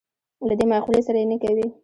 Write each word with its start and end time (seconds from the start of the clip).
له 0.47 0.53
دې 0.59 0.65
مقولې 0.71 1.01
سره 1.07 1.17
یې 1.21 1.27
نه 1.31 1.37
کوي. 1.43 1.67